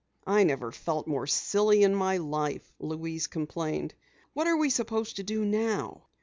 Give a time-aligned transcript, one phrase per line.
[0.25, 3.93] "I never felt more silly in my life," Louise complained.
[4.33, 6.05] "What are we supposed to do now?"